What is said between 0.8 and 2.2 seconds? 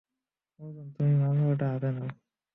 তুমি মামলাটা হাতে নাও।